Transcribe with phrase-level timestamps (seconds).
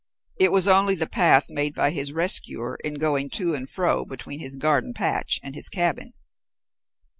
[0.39, 4.39] It was only the path made by his rescuer in going to and fro between
[4.39, 6.13] his garden patch and his cabin.